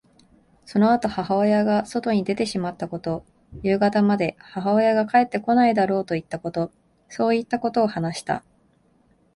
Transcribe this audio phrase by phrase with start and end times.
[0.65, 3.23] そのあと母親が外に出てしまったこと、
[3.61, 6.71] 夕方まで母親が帰ってこないだろうといったこと、
[7.07, 8.43] そういったことを話した。